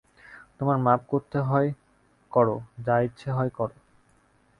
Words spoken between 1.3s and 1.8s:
হয়